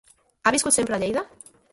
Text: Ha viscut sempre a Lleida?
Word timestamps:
Ha 0.49 0.53
viscut 0.55 0.75
sempre 0.77 0.97
a 0.97 0.99
Lleida? 1.05 1.25